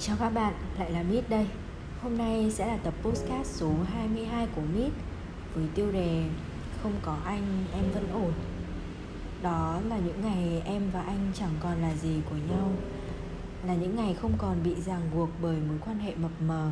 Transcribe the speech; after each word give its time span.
Chào 0.00 0.16
các 0.20 0.30
bạn, 0.30 0.54
lại 0.78 0.90
là 0.90 1.02
Mít 1.02 1.28
đây. 1.28 1.46
Hôm 2.02 2.18
nay 2.18 2.50
sẽ 2.50 2.66
là 2.66 2.76
tập 2.76 2.94
podcast 3.02 3.60
số 3.60 3.72
22 3.92 4.46
của 4.56 4.62
Mít 4.74 4.92
Với 5.54 5.64
tiêu 5.74 5.92
đề 5.92 6.24
Không 6.82 6.92
có 7.02 7.16
anh, 7.24 7.64
em 7.72 7.84
vẫn 7.94 8.12
ổn. 8.12 8.32
Đó 9.42 9.80
là 9.88 9.98
những 9.98 10.20
ngày 10.22 10.62
em 10.64 10.90
và 10.92 11.00
anh 11.00 11.32
chẳng 11.34 11.50
còn 11.60 11.82
là 11.82 11.94
gì 11.94 12.20
của 12.30 12.36
nhau 12.50 12.70
Là 13.66 13.74
những 13.74 13.96
ngày 13.96 14.14
không 14.14 14.32
còn 14.38 14.62
bị 14.64 14.74
ràng 14.74 15.10
buộc 15.14 15.28
bởi 15.42 15.56
mối 15.68 15.78
quan 15.86 15.98
hệ 15.98 16.14
mập 16.14 16.42
mờ. 16.46 16.70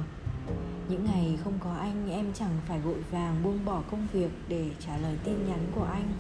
Những 0.89 1.05
ngày 1.05 1.39
không 1.45 1.59
có 1.65 1.75
anh 1.75 2.11
em 2.11 2.33
chẳng 2.35 2.57
phải 2.69 2.81
vội 2.81 3.03
vàng 3.11 3.43
buông 3.43 3.65
bỏ 3.65 3.83
công 3.91 4.07
việc 4.13 4.31
để 4.49 4.71
trả 4.87 4.99
lời 4.99 5.17
tin 5.25 5.47
nhắn 5.49 5.61
của 5.75 5.85
anh 5.85 6.13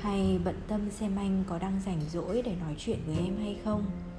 Hay 0.00 0.40
bận 0.44 0.56
tâm 0.68 0.90
xem 0.90 1.16
anh 1.16 1.44
có 1.48 1.58
đang 1.58 1.80
rảnh 1.86 2.00
rỗi 2.12 2.42
để 2.42 2.54
nói 2.60 2.74
chuyện 2.78 2.98
với 3.06 3.16
em 3.16 3.36
hay 3.36 3.56
không 3.64 4.11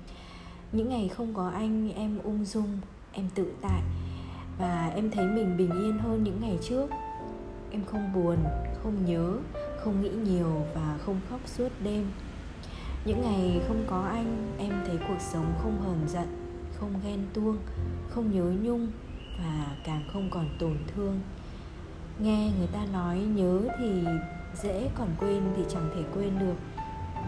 những 0.73 0.89
ngày 0.89 1.07
không 1.07 1.33
có 1.33 1.49
anh, 1.49 1.93
em 1.95 2.19
ung 2.23 2.45
dung, 2.45 2.77
em 3.11 3.29
tự 3.35 3.53
tại. 3.61 3.81
Và 4.59 4.91
em 4.95 5.11
thấy 5.11 5.25
mình 5.25 5.57
bình 5.57 5.71
yên 5.71 5.97
hơn 5.97 6.23
những 6.23 6.39
ngày 6.41 6.57
trước. 6.61 6.89
Em 7.71 7.85
không 7.85 8.13
buồn, 8.13 8.37
không 8.83 9.05
nhớ, 9.05 9.37
không 9.77 10.01
nghĩ 10.01 10.09
nhiều 10.09 10.65
và 10.75 10.97
không 11.05 11.19
khóc 11.29 11.39
suốt 11.45 11.69
đêm. 11.83 12.05
Những 13.05 13.21
ngày 13.21 13.61
không 13.67 13.83
có 13.87 14.01
anh, 14.01 14.55
em 14.57 14.73
thấy 14.87 14.97
cuộc 15.07 15.19
sống 15.19 15.53
không 15.63 15.81
hờn 15.81 16.07
giận, 16.07 16.27
không 16.75 16.93
ghen 17.05 17.19
tuông, 17.33 17.57
không 18.09 18.31
nhớ 18.31 18.53
nhung 18.61 18.91
và 19.39 19.75
càng 19.85 20.03
không 20.13 20.29
còn 20.31 20.49
tổn 20.59 20.77
thương. 20.95 21.19
Nghe 22.19 22.51
người 22.57 22.67
ta 22.67 22.85
nói 22.93 23.17
nhớ 23.17 23.61
thì 23.79 24.03
dễ, 24.63 24.89
còn 24.95 25.07
quên 25.19 25.41
thì 25.55 25.63
chẳng 25.69 25.89
thể 25.95 26.01
quên 26.13 26.39
được 26.39 26.55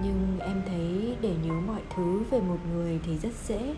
nhưng 0.04 0.40
em 0.40 0.62
thấy 0.68 1.16
để 1.22 1.36
nhớ 1.44 1.54
mọi 1.68 1.82
thứ 1.96 2.24
về 2.32 2.42
một 2.42 2.58
người 2.74 3.00
thì 3.04 3.18
rất 3.18 3.34
dễ. 3.48 3.76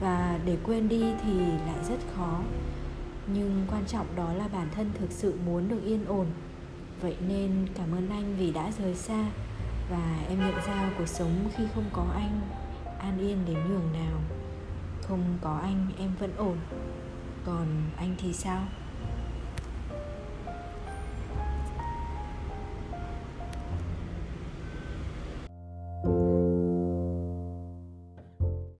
Và 0.00 0.38
để 0.44 0.56
quên 0.64 0.88
đi 0.88 1.04
thì 1.24 1.38
lại 1.40 1.84
rất 1.88 1.98
khó. 2.16 2.40
Nhưng 3.26 3.66
quan 3.70 3.84
trọng 3.86 4.06
đó 4.16 4.32
là 4.32 4.48
bản 4.48 4.68
thân 4.74 4.90
thực 4.98 5.12
sự 5.12 5.34
muốn 5.46 5.68
được 5.68 5.80
yên 5.84 6.04
ổn. 6.04 6.26
Vậy 7.00 7.16
nên 7.28 7.66
cảm 7.74 7.92
ơn 7.92 8.10
anh 8.10 8.36
vì 8.38 8.52
đã 8.52 8.72
rời 8.78 8.94
xa. 8.94 9.30
Và 9.90 10.18
em 10.28 10.38
nhận 10.38 10.54
ra 10.66 10.90
cuộc 10.98 11.08
sống 11.08 11.50
khi 11.56 11.64
không 11.74 11.84
có 11.92 12.06
anh, 12.14 12.40
an 12.98 13.18
yên 13.18 13.38
đến 13.46 13.56
nhường 13.56 13.92
nào. 13.92 14.20
Không 15.02 15.38
có 15.40 15.58
anh, 15.62 15.86
em 15.98 16.10
vẫn 16.20 16.32
ổn. 16.36 16.56
Còn 17.44 17.66
anh 17.96 18.14
thì 18.18 18.32
sao? 18.32 18.62